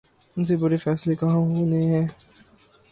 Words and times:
ان 0.37 0.45
سے 0.45 0.55
بڑے 0.57 0.77
فیصلے 0.77 1.15
کہاں 1.15 1.35
ہونے 1.35 1.81
ہیں۔ 1.83 2.07